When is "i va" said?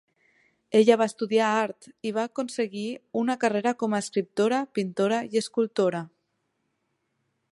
2.11-2.23